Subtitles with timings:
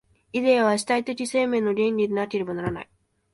[0.33, 2.89] イデヤは主体的生命の原理でなければならない。